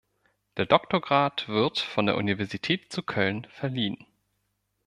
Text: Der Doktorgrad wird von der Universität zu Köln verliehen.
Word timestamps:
Der 0.57 0.65
Doktorgrad 0.65 1.47
wird 1.47 1.77
von 1.77 2.07
der 2.07 2.17
Universität 2.17 2.91
zu 2.91 3.03
Köln 3.03 3.45
verliehen. 3.51 4.03